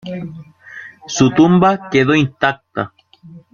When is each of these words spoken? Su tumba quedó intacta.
Su 1.05 1.29
tumba 1.29 1.87
quedó 1.91 2.15
intacta. 2.15 2.91